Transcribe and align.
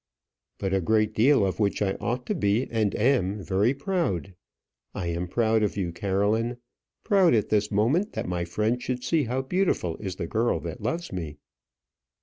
"But 0.57 0.73
a 0.73 0.81
great 0.81 1.13
deal 1.13 1.45
of 1.45 1.59
which 1.59 1.79
I 1.79 1.93
ought 2.01 2.25
to 2.25 2.33
be, 2.33 2.67
and 2.71 2.95
am, 2.95 3.43
very 3.43 3.75
proud. 3.75 4.33
I 4.95 5.05
am 5.09 5.27
proud 5.27 5.61
of 5.61 5.77
you, 5.77 5.91
Caroline; 5.91 6.57
proud 7.03 7.35
at 7.35 7.49
this 7.49 7.69
moment 7.69 8.13
that 8.13 8.27
my 8.27 8.43
friend 8.43 8.81
should 8.81 9.03
see 9.03 9.25
how 9.25 9.43
beautiful 9.43 9.97
is 9.97 10.15
the 10.15 10.25
girl 10.25 10.59
that 10.61 10.81
loves 10.81 11.11
me." 11.11 11.37